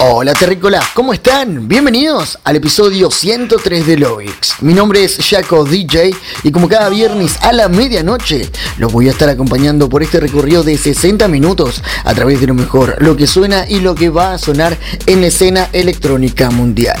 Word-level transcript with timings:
Hola 0.00 0.32
terrícolas, 0.32 0.86
¿cómo 0.94 1.12
están? 1.12 1.66
Bienvenidos 1.66 2.38
al 2.44 2.54
episodio 2.54 3.10
103 3.10 3.84
de 3.84 3.96
Lovix. 3.96 4.62
Mi 4.62 4.72
nombre 4.72 5.02
es 5.02 5.18
Jaco 5.28 5.64
DJ 5.64 6.14
y 6.44 6.52
como 6.52 6.68
cada 6.68 6.88
viernes 6.88 7.36
a 7.42 7.52
la 7.52 7.68
medianoche 7.68 8.48
los 8.76 8.92
voy 8.92 9.08
a 9.08 9.10
estar 9.10 9.28
acompañando 9.28 9.88
por 9.88 10.04
este 10.04 10.20
recorrido 10.20 10.62
de 10.62 10.78
60 10.78 11.26
minutos 11.26 11.82
a 12.04 12.14
través 12.14 12.40
de 12.40 12.46
lo 12.46 12.54
mejor, 12.54 12.94
lo 13.02 13.16
que 13.16 13.26
suena 13.26 13.68
y 13.68 13.80
lo 13.80 13.96
que 13.96 14.08
va 14.08 14.34
a 14.34 14.38
sonar 14.38 14.78
en 15.06 15.20
la 15.20 15.26
escena 15.26 15.68
electrónica 15.72 16.48
mundial. 16.52 16.96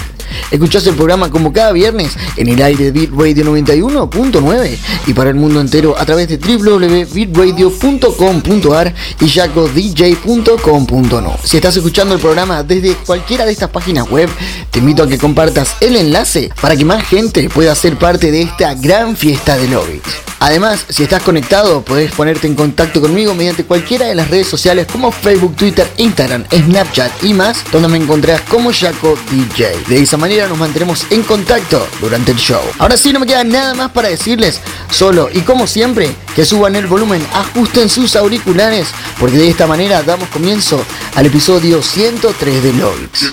Escuchás 0.50 0.86
el 0.86 0.94
programa 0.94 1.30
como 1.30 1.52
cada 1.52 1.72
viernes 1.72 2.16
en 2.36 2.48
el 2.48 2.62
aire 2.62 2.90
de 2.90 2.92
Beat 2.92 3.10
Radio 3.10 3.44
91.9 3.44 4.78
y 5.06 5.12
para 5.14 5.30
el 5.30 5.36
mundo 5.36 5.60
entero 5.60 5.96
a 5.98 6.04
través 6.04 6.28
de 6.28 6.36
www.beatradio.com.ar 6.38 8.94
y 9.20 9.28
jacodj.com.no. 9.28 11.36
Si 11.42 11.56
estás 11.56 11.76
escuchando 11.76 12.14
el 12.14 12.20
programa 12.20 12.62
desde 12.62 12.94
cualquiera 12.94 13.44
de 13.44 13.50
estas 13.52 13.70
páginas 13.70 14.08
web, 14.10 14.28
te 14.70 14.78
invito 14.78 15.02
a 15.02 15.08
que 15.08 15.18
compartas 15.18 15.74
el 15.80 15.96
enlace 15.96 16.50
para 16.60 16.76
que 16.76 16.84
más 16.84 17.04
gente 17.04 17.48
pueda 17.48 17.74
ser 17.74 17.98
parte 17.98 18.30
de 18.30 18.42
esta 18.42 18.74
gran 18.74 19.16
fiesta 19.16 19.56
de 19.56 19.66
lobby. 19.68 20.00
Además, 20.40 20.84
si 20.88 21.02
estás 21.02 21.22
conectado, 21.22 21.82
podés 21.82 22.12
ponerte 22.12 22.46
en 22.46 22.54
contacto 22.54 23.00
conmigo 23.00 23.34
mediante 23.34 23.64
cualquiera 23.64 24.06
de 24.06 24.14
las 24.14 24.30
redes 24.30 24.46
sociales 24.46 24.86
como 24.90 25.10
Facebook, 25.10 25.56
Twitter, 25.56 25.88
Instagram, 25.96 26.44
Snapchat 26.52 27.24
y 27.24 27.34
más, 27.34 27.64
donde 27.72 27.88
me 27.88 27.98
encontrarás 27.98 28.42
como 28.42 28.72
Jaco 28.72 29.18
DJ. 29.30 29.76
De 29.88 30.00
esa 30.00 30.16
manera 30.18 30.48
nos 30.48 30.58
mantenemos 30.58 31.06
en 31.10 31.22
contacto 31.22 31.86
durante 32.00 32.32
el 32.32 32.38
show. 32.38 32.60
Ahora 32.78 32.96
sí, 32.96 33.12
no 33.12 33.20
me 33.20 33.26
queda 33.26 33.44
nada 33.44 33.74
más 33.74 33.90
para 33.90 34.08
decirles, 34.08 34.60
solo 34.90 35.28
y 35.32 35.40
como 35.40 35.66
siempre, 35.66 36.14
que 36.34 36.44
suban 36.44 36.76
el 36.76 36.86
volumen, 36.86 37.26
ajusten 37.32 37.88
sus 37.88 38.16
auriculares, 38.16 38.88
porque 39.18 39.36
de 39.36 39.48
esta 39.48 39.66
manera 39.66 40.02
damos 40.02 40.28
comienzo 40.28 40.84
al 41.14 41.26
episodio 41.26 41.82
103 41.82 42.62
de 42.62 42.72
Lovix. 42.74 43.32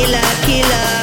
Put 0.00 0.08
your 0.48 0.99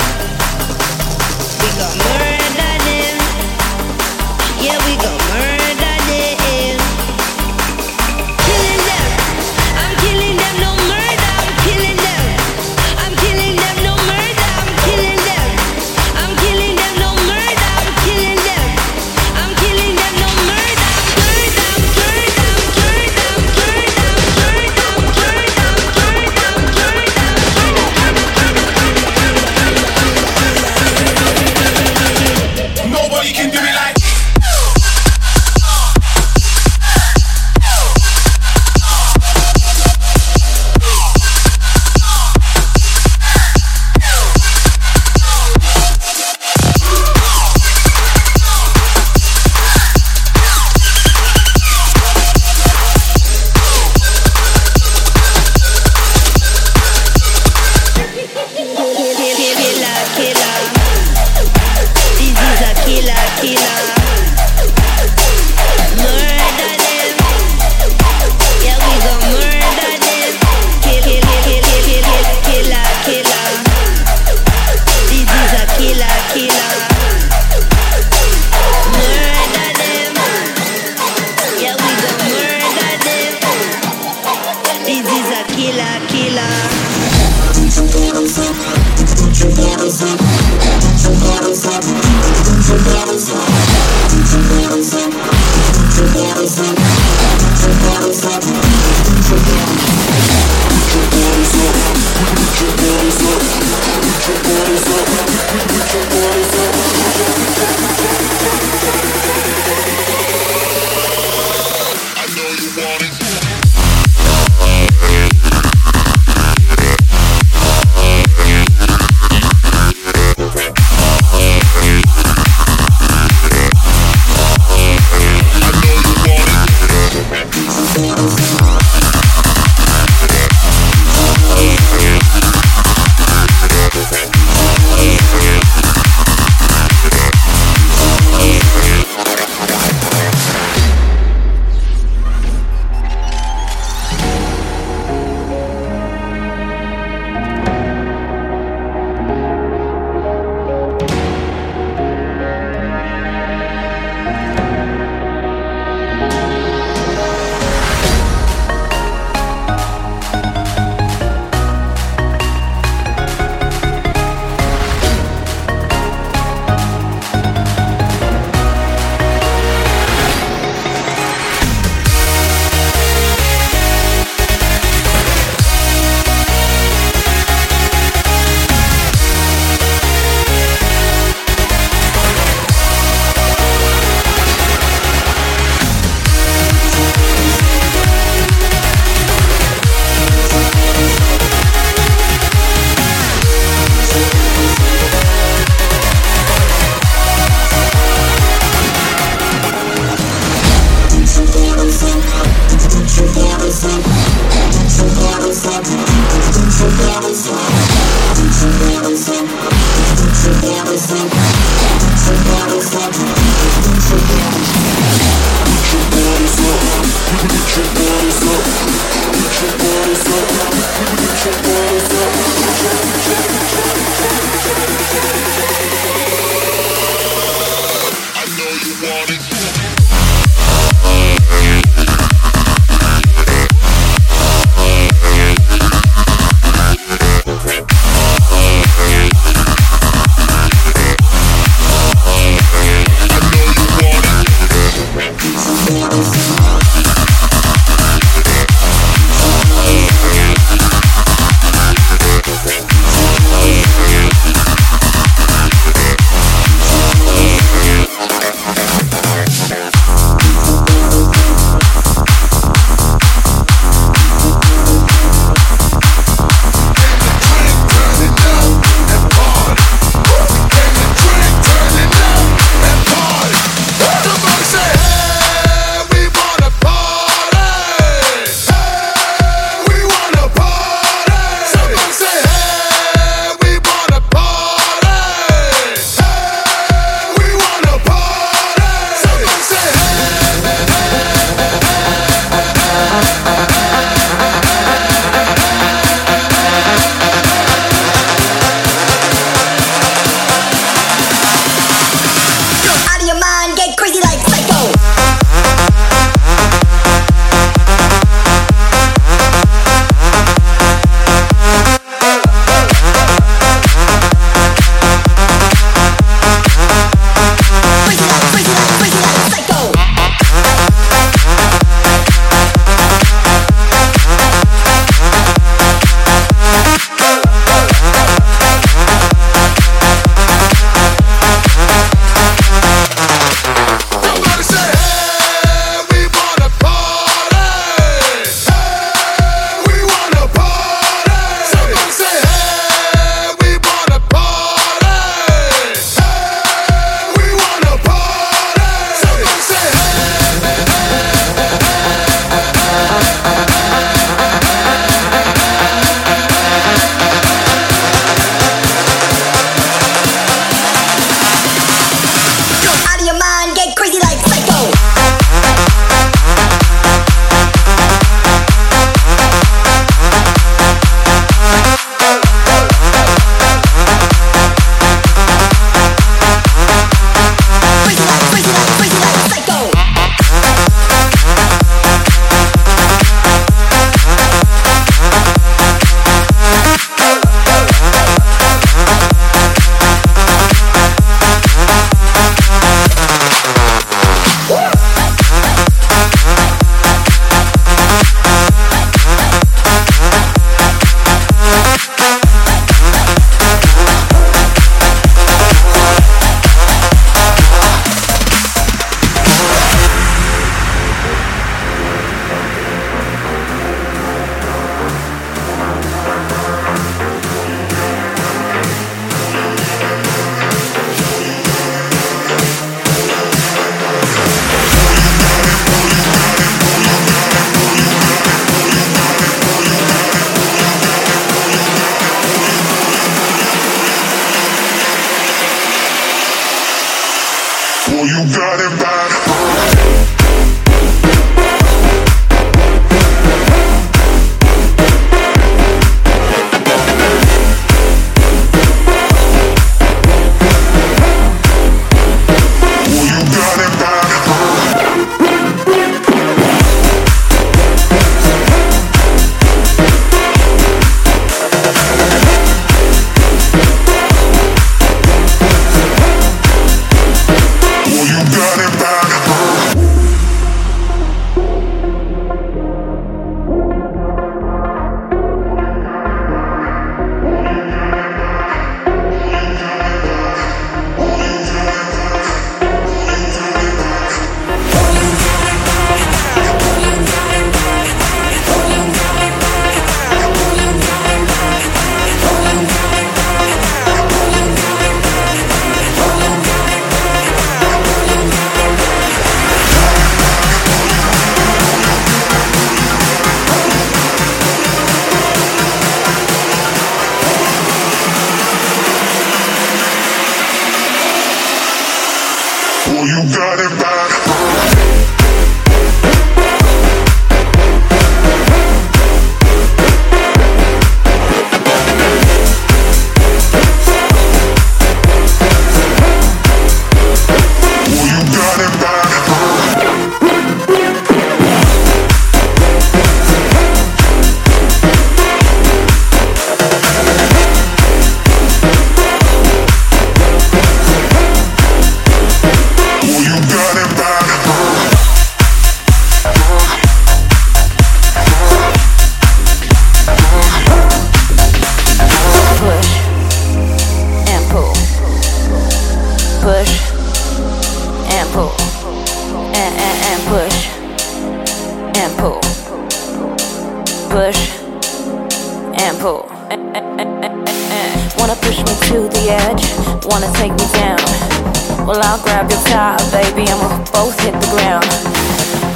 Well, 572.08 572.22
I'll 572.24 572.42
grab 572.42 572.72
your 572.72 572.80
tie, 572.84 573.18
baby, 573.34 573.70
and 573.70 573.78
we'll 573.82 573.98
both 574.14 574.40
hit 574.40 574.54
the 574.54 574.68
ground. 574.72 575.04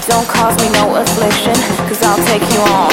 Don't 0.10 0.28
cause 0.28 0.58
me 0.60 0.68
no 0.74 0.98
affliction, 0.98 1.56
cause 1.88 2.04
I'll 2.04 2.20
take 2.28 2.44
you 2.52 2.60
on. 2.60 2.92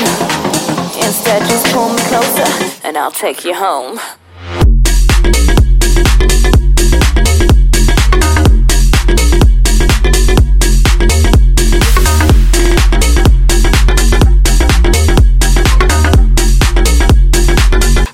Instead, 1.05 1.43
just 1.49 1.67
pull 1.75 1.89
me 1.89 1.99
closer, 2.03 2.47
and 2.87 2.97
I'll 2.97 3.11
take 3.11 3.45
you 3.45 3.55
home 3.55 3.99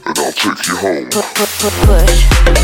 I'm 0.07 0.12
about 0.12 0.35
take 0.35 0.67
you 0.67 0.77
home. 0.77 1.11
push. 1.11 2.63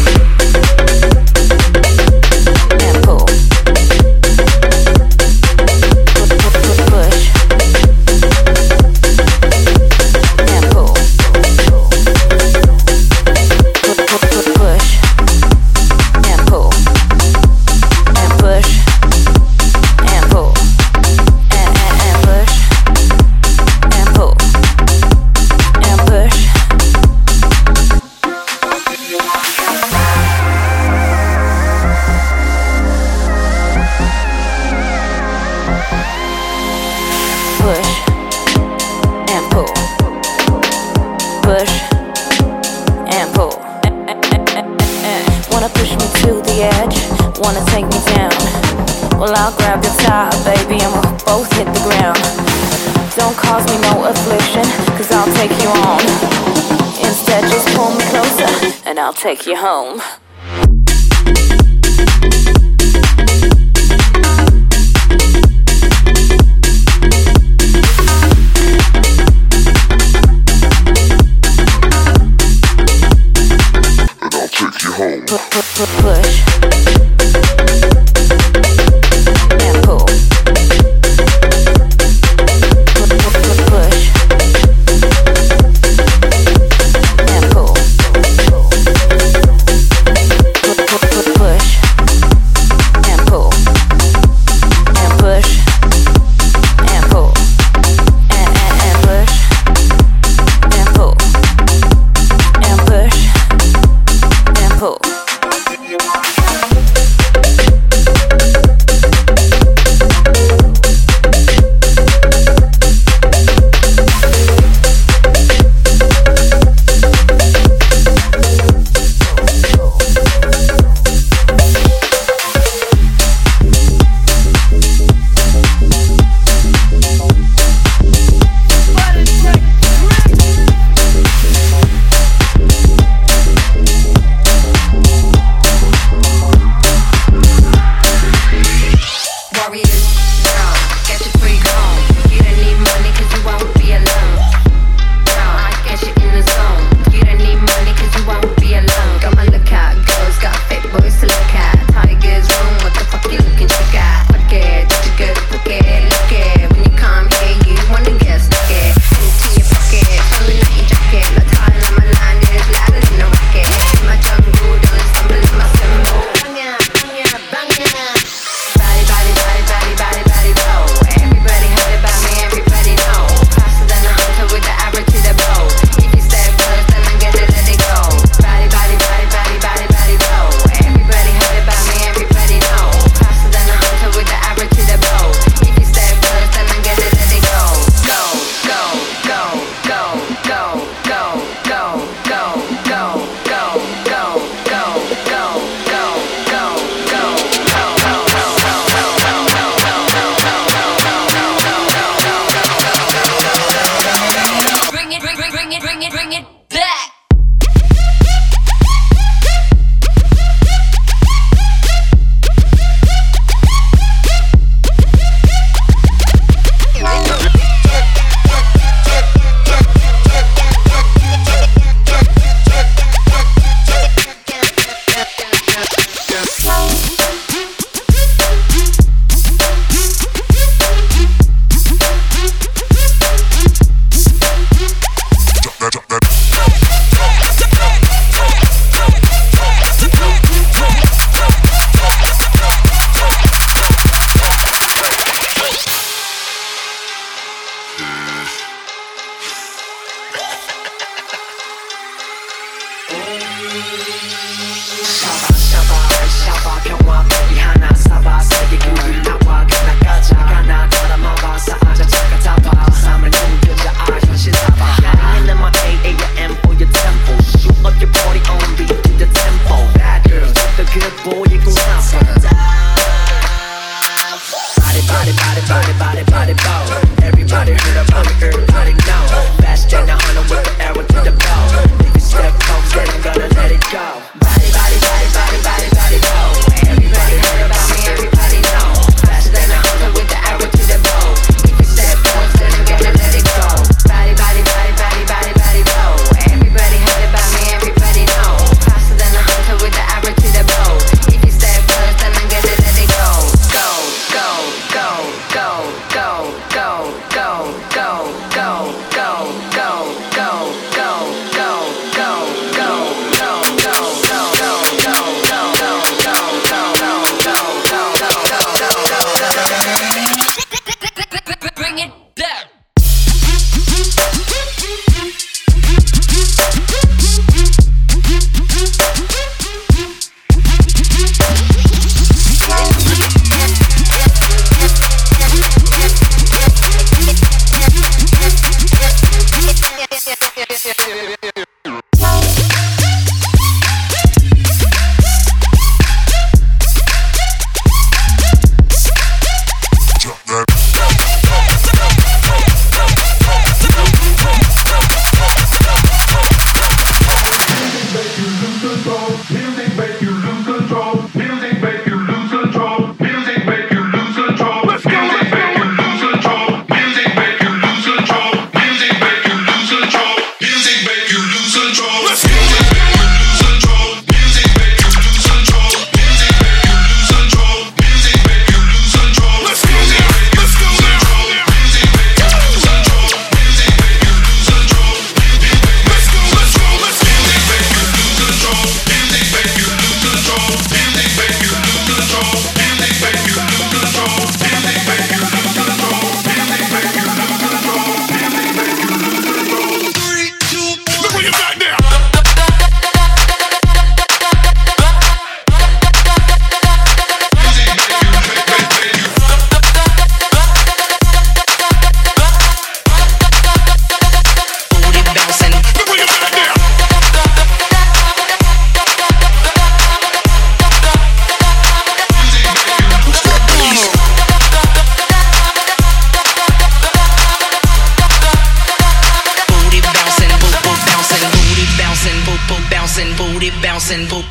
Take 59.21 59.47
you 59.47 59.55
home. 59.55 60.01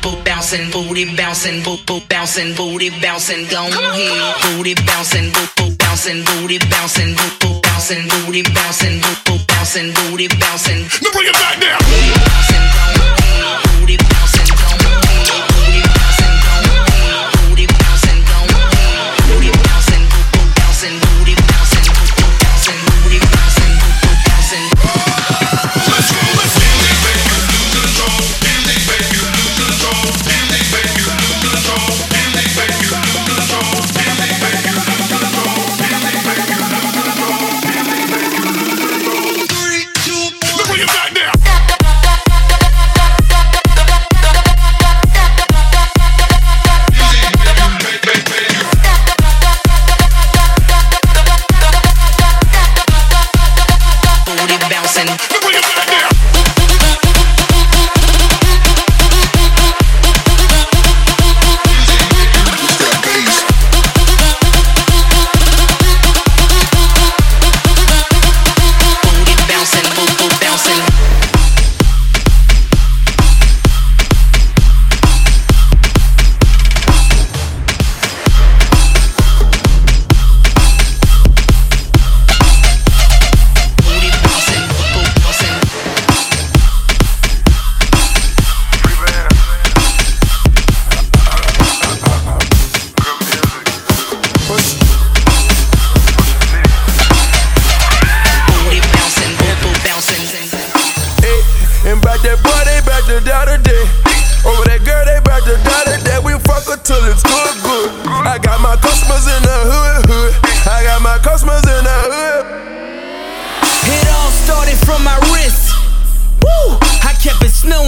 boop 0.00 0.16
boop 0.16 0.24
bouncing, 0.24 0.70
booty 0.70 1.16
bouncing, 1.16 1.62
boop 1.62 1.84
boop 1.84 2.08
bouncing, 2.08 2.54
booty 2.54 2.90
bouncing, 3.00 3.46
go 3.48 3.66
ahead, 3.66 4.56
booty 4.56 4.74
bouncing, 4.86 5.30
boop 5.32 5.54
boop 5.56 5.78
bouncing, 5.78 6.24
booty 6.24 6.58
bouncing, 6.70 7.14
boop 7.14 7.38
boop 7.40 7.62
bouncing, 7.62 8.08
booty 8.08 8.42
bouncing, 8.42 9.00
boop 9.00 9.24
boop 9.24 9.46
bouncing, 9.46 9.92
booty 9.92 10.28
bouncing. 10.28 10.82
Now 11.02 11.10
bring 11.12 11.28
it 11.28 11.34
back 11.34 11.58
now. 11.60 11.78
Booty 11.78 12.12
bouncing, 12.16 12.64
go 12.74 13.04
ahead, 13.18 13.80
booty 13.80 13.96
bouncing, 13.96 14.39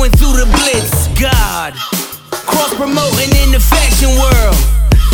snowing 0.03 0.13
through 0.19 0.45
the 0.45 0.47
blitz. 0.59 1.09
God. 1.21 1.75
Cross 2.31 2.75
promoting 2.75 3.31
in 3.43 3.53
the 3.53 3.61
fashion 3.61 4.11
world. 4.19 4.57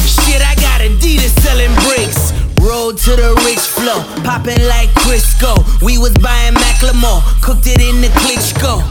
Shit, 0.06 0.40
I 0.40 0.54
got 0.56 0.80
Adidas 0.80 1.34
selling 1.42 1.74
bricks. 1.84 2.32
Road 2.60 2.98
to 2.98 3.16
the 3.16 3.34
rich 3.44 3.60
flow, 3.60 4.02
popping 4.24 4.60
like 4.66 4.88
Crisco. 4.90 5.56
We 5.82 5.98
was 5.98 6.12
buying 6.18 6.54
Macklemore, 6.54 7.22
cooked 7.40 7.66
it 7.66 7.80
in 7.80 8.00
the 8.00 8.08
Klitschko. 8.08 8.82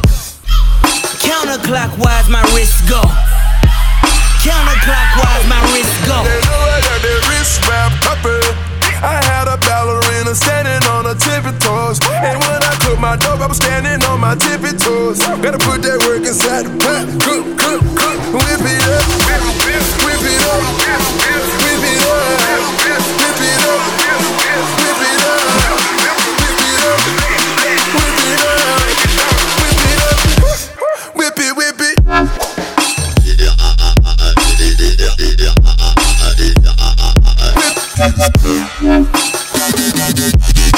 Counterclockwise, 1.22 2.30
my 2.30 2.42
wrist 2.56 2.88
go. 2.88 3.02
Counterclockwise, 4.46 5.46
my 5.50 5.62
wrist 5.74 5.98
go. 6.08 6.24
They 6.24 6.40
know 6.48 6.62
I 6.64 6.80
got 6.82 7.02
that 7.02 7.20
wrist 7.30 7.68
wrapped 7.68 8.06
up. 8.08 8.67
I 9.04 9.22
had 9.30 9.46
a 9.48 9.58
ballerina 9.62 10.34
standing 10.34 10.82
on 10.90 11.06
her 11.06 11.14
tippy 11.14 11.54
toes. 11.60 12.02
And 12.10 12.40
when 12.42 12.62
I 12.64 12.74
took 12.82 13.00
my 13.00 13.16
dope, 13.16 13.42
I 13.42 13.48
was 13.48 13.58
standing 13.58 14.04
on 14.10 14.20
my 14.20 14.36
tippy 14.36 14.74
toes. 14.78 15.20
Gotta 15.22 15.60
put 15.60 15.82
that 15.86 16.02
work 16.10 16.26
inside 16.26 16.66
the 16.66 16.74
pot. 16.82 17.06
Cook, 17.22 17.46
cook, 17.62 17.82
cook. 17.94 18.20
Whip 18.34 18.64
it 18.66 18.84
up. 18.90 19.06
Whip 19.30 19.44
it 19.70 19.78
up. 19.78 19.94
Whip 20.02 20.24
it 20.26 20.42
up. 20.50 20.64
Whip 21.62 21.84
it 21.86 22.02
up. 22.06 22.32
Whip 23.22 23.42
it 23.42 23.62
up. 23.70 23.82
Whip 24.02 24.98
it 24.98 25.02
up. 25.02 25.07
Thank 37.98 39.08
you. 40.76 40.77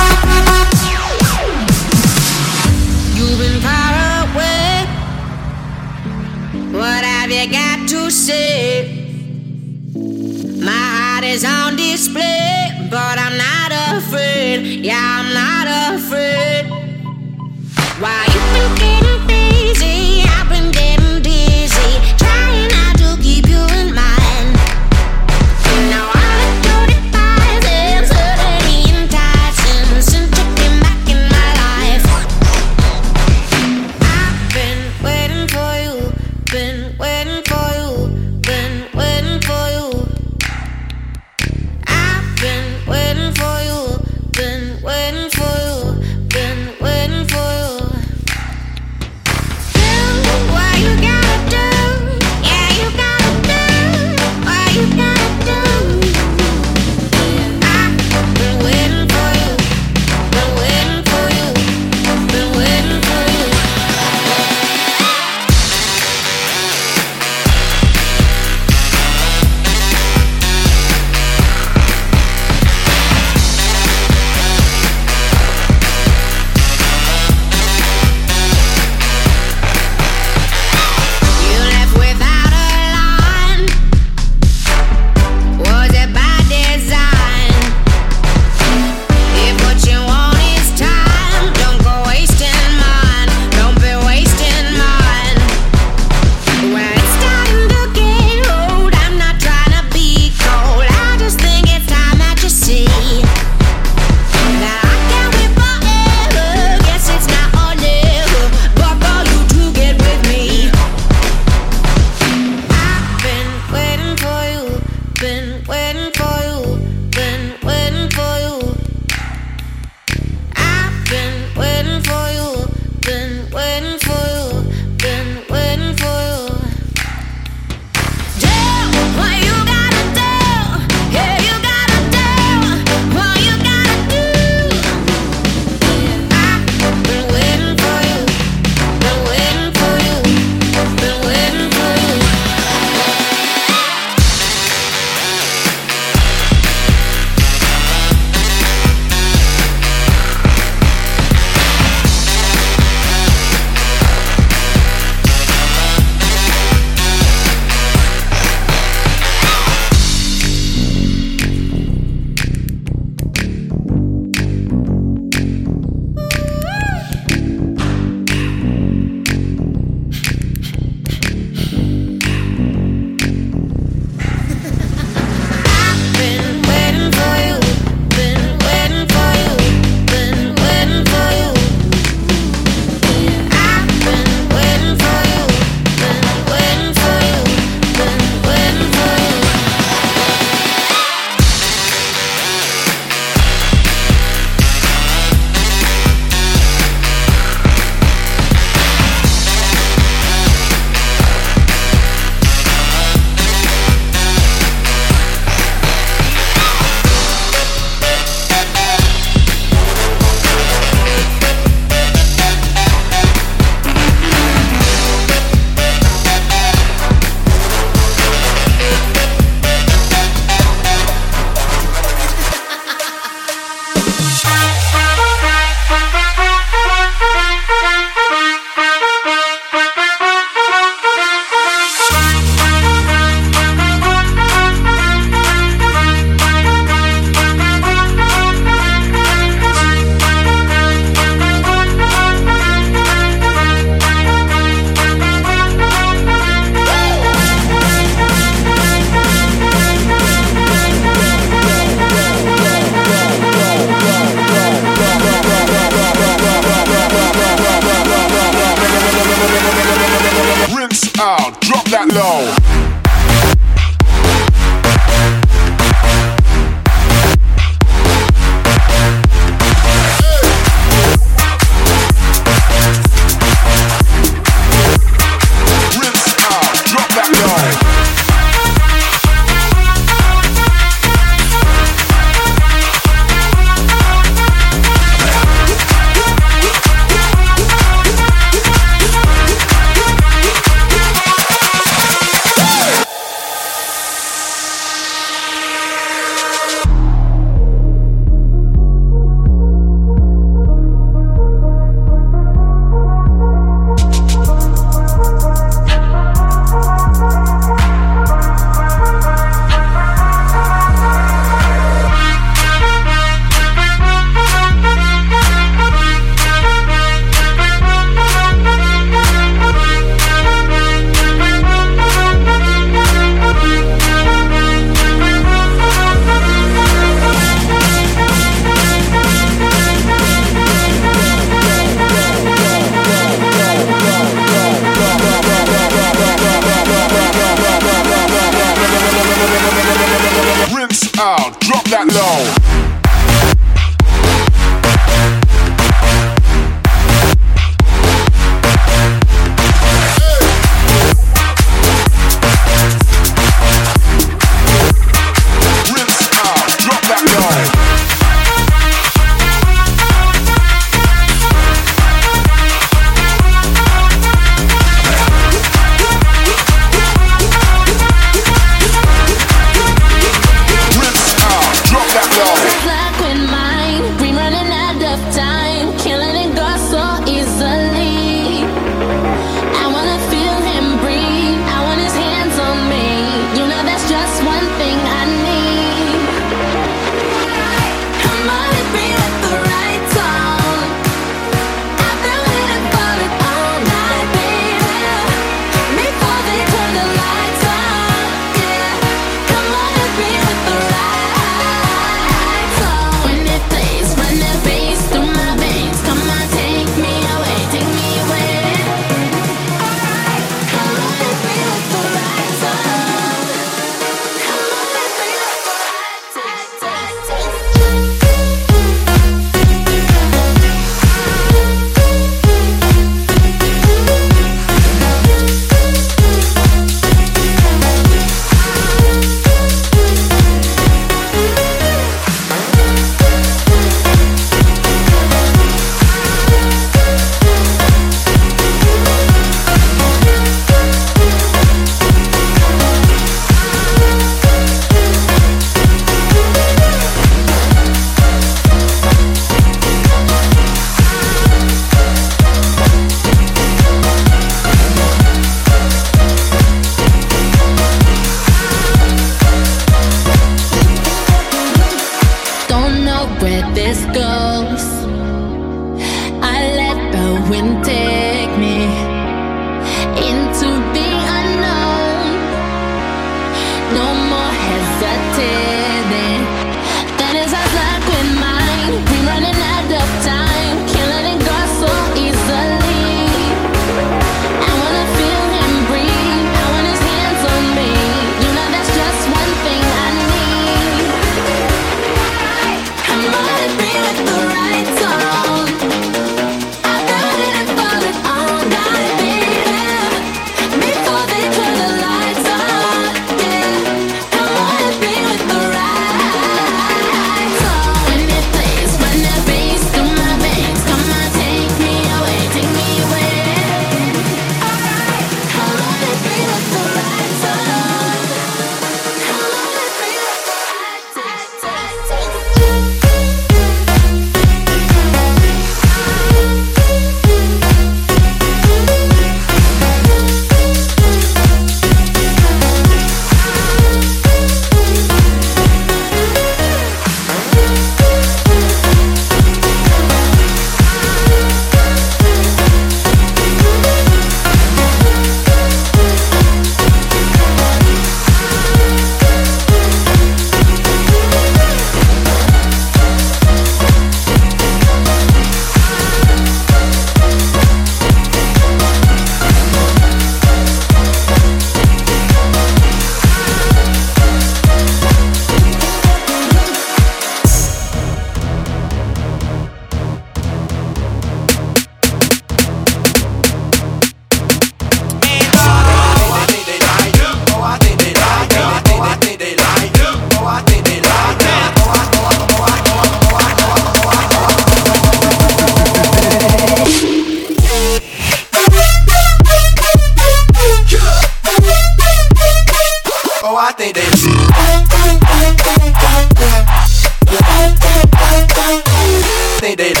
day, 599.75 599.93
day, 599.93 600.00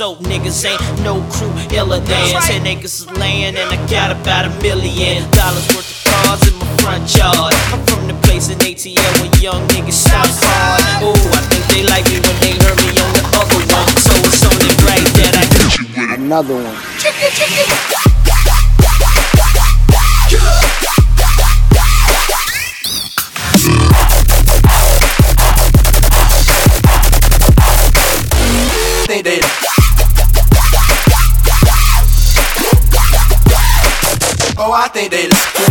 so 0.00 0.16
niggas 0.32 0.64
ain't 0.64 0.80
no 1.04 1.20
crew 1.28 1.52
illa 1.76 2.00
than. 2.00 2.32
Right. 2.32 2.42
Ten 2.44 2.66
acres 2.66 3.00
is 3.00 3.10
land 3.20 3.58
and 3.58 3.68
I 3.68 3.76
got 3.86 4.10
about 4.10 4.46
a 4.46 4.62
million 4.62 5.28
dollars 5.32 5.68
worth 5.76 5.92
of 5.92 6.00
cars 6.08 6.40
in 6.48 6.56
my 6.58 6.64
front 6.80 7.04
yard. 7.14 7.52
I'm 7.68 7.84
from 7.84 8.08
the 8.08 8.16
place 8.24 8.48
in 8.48 8.56
ATL 8.60 8.96
where 9.20 9.42
young 9.44 9.60
niggas 9.68 10.08
hard. 10.08 11.04
I 11.04 11.42
think 11.52 11.64
they 11.68 11.82
like 11.84 12.06
me 12.08 12.16
when 12.16 12.36
they 12.40 12.56
heard 12.64 12.80
me 12.80 12.96
on 12.96 13.12
the 13.12 13.24
other 13.44 13.60
one, 13.76 13.92
so 14.00 14.12
it's 14.24 14.40
only 14.40 14.72
right 14.88 15.04
that 15.20 15.36
I 15.36 15.44
you 15.76 15.84
with 15.92 16.18
another 16.18 16.54
one. 16.54 16.80
Chicken, 16.96 17.28
chicken. 17.36 18.09
I 34.72 34.88
think 34.88 35.10
they 35.10 35.28
like 35.28 35.69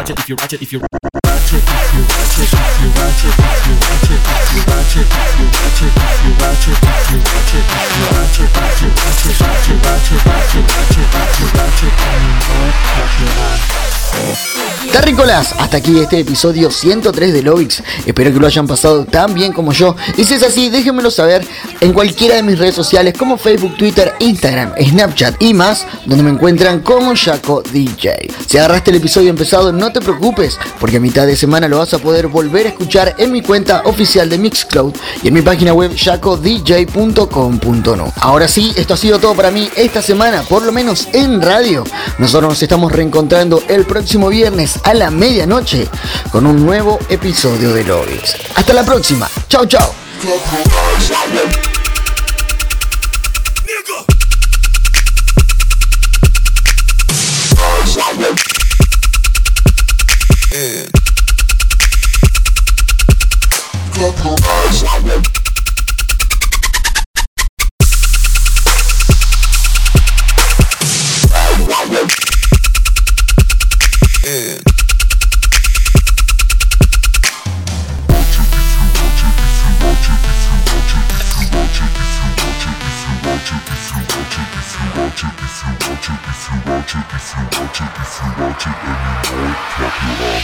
ratchet, 0.00 0.30
hasta 15.58 15.76
aquí 15.76 15.98
este 16.00 16.18
episodio 16.18 16.70
103 16.70 17.32
de 17.32 17.42
Lovix. 17.42 17.82
Espero 18.06 18.32
que 18.32 18.38
lo 18.40 18.46
hayan 18.46 18.66
pasado 18.66 19.04
tan 19.04 19.34
bien 19.34 19.52
como 19.52 19.72
yo. 19.72 19.94
Y 20.16 20.24
si 20.24 20.34
es 20.34 20.42
así, 20.42 20.68
déjenmelo 20.68 21.10
saber 21.10 21.46
en 21.80 21.92
cualquiera 21.92 22.36
de 22.36 22.42
mis 22.42 22.58
redes 22.58 22.74
sociales 22.74 23.14
como 23.18 23.36
Facebook, 23.38 23.76
Twitter, 23.76 24.14
Instagram, 24.18 24.72
Snapchat 24.80 25.42
y 25.42 25.54
más, 25.54 25.86
donde 26.06 26.22
me 26.22 26.30
encuentran 26.30 26.80
como 26.80 27.14
Jaco 27.16 27.62
DJ. 27.62 28.30
Si 28.46 28.58
agarraste 28.58 28.90
el 28.90 28.98
episodio 28.98 29.30
empezado, 29.30 29.72
no 29.72 29.92
te 29.92 30.00
preocupes, 30.00 30.58
porque 30.78 30.98
a 30.98 31.00
mitad 31.00 31.26
de 31.26 31.36
semana 31.36 31.68
lo 31.68 31.78
vas 31.78 31.94
a 31.94 31.98
poder 31.98 32.28
volver 32.28 32.66
a 32.66 32.68
escuchar 32.70 33.14
en 33.18 33.32
mi 33.32 33.42
cuenta 33.42 33.82
oficial 33.84 34.28
de 34.28 34.38
Mixcloud 34.38 34.94
y 35.22 35.28
en 35.28 35.34
mi 35.34 35.42
página 35.42 35.72
web 35.72 35.92
jacodj.com.no. 35.96 38.12
Ahora 38.20 38.48
sí, 38.48 38.72
esto 38.76 38.94
ha 38.94 38.96
sido 38.96 39.18
todo 39.18 39.34
para 39.34 39.50
mí 39.50 39.68
esta 39.76 40.02
semana, 40.02 40.42
por 40.42 40.62
lo 40.62 40.72
menos 40.72 41.08
en 41.12 41.40
radio. 41.40 41.84
Nosotros 42.18 42.50
nos 42.50 42.62
estamos 42.62 42.92
reencontrando 42.92 43.62
el 43.68 43.84
próximo 43.84 44.28
viernes 44.28 44.80
a 44.84 44.94
la 44.94 45.10
medianoche 45.10 45.88
con 46.30 46.46
un 46.46 46.64
nuevo 46.64 46.98
episodio 47.08 47.72
de 47.72 47.84
Lovix. 47.84 48.36
Hasta 48.54 48.72
la 48.72 48.84
próxima. 48.84 49.28
Chao, 49.48 49.66
chao. 49.66 49.94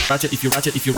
Ratchet, 0.09 0.31
if 0.31 0.43
you 0.43 0.49
ratchet, 0.51 0.75
if 0.75 0.87
you 0.87 0.93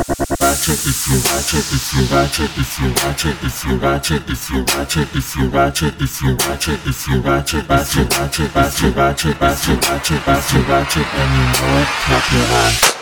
ratchet, 0.59 0.85
if 0.85 1.07
you 1.07 1.17
ratchet, 1.31 1.71
if 1.71 1.93
you 1.93 2.03
ratchet, 2.13 2.51
if 2.57 2.79
you 2.79 2.89
ratchet, 2.91 3.43
if 3.43 3.63
you 3.63 3.77
ratchet, 3.77 4.29
if 4.29 4.49
you 4.49 4.63
ratchet, 4.65 5.15
if 5.15 5.35
you 5.35 5.47
ratchet, 5.47 6.01
if 6.01 6.21
you 6.21 6.35
ratchet, 6.35 6.79
if 6.85 7.07
you 7.07 7.21
ratchet, 7.21 7.69
ratchet, 7.69 8.11
ratchet, 8.11 8.55
ratchet, 8.55 8.95
ratchet, 8.99 9.39
ratchet, 9.39 9.89
ratchet, 9.89 10.27
ratchet, 10.27 10.67
ratchet, 10.67 11.07
and 11.15 11.31
you 11.37 11.45
know 11.45 11.79
it, 11.79 11.87
clap 12.03 12.31
your 12.33 12.45
hands. 12.45 12.98